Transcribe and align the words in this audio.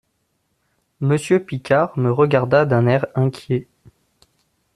«Monsieur 0.99 1.45
Picard 1.45 1.95
me 1.95 2.09
regarda 2.11 2.65
d'un 2.65 2.87
air 2.87 3.05
inquiet. 3.13 3.67